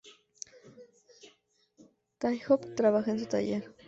[2.17, 3.75] Трунов trabajaba en su taller.